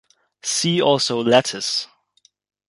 See 0.41 0.81
also 0.81 1.23
lattice. 1.23 1.87